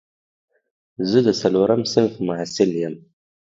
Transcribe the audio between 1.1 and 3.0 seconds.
د څلورم صنف محصل یم